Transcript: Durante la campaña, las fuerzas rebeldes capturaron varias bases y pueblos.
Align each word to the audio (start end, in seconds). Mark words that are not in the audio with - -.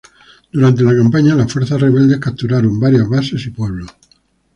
Durante 0.51 0.81
la 0.81 0.95
campaña, 0.95 1.35
las 1.35 1.53
fuerzas 1.53 1.79
rebeldes 1.79 2.17
capturaron 2.17 2.79
varias 2.79 3.07
bases 3.07 3.45
y 3.45 3.51
pueblos. 3.51 3.89